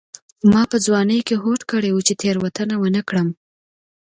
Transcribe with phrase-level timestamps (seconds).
[0.51, 3.27] ما په ځوانۍ کې هوډ کړی و چې تېروتنه ونه کړم.